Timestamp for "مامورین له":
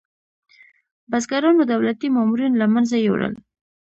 2.15-2.65